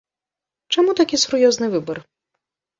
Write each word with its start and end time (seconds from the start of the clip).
Чаму 0.77 0.97
такі 1.01 1.21
сур'ёзны 1.27 1.71
выбар? 1.77 2.05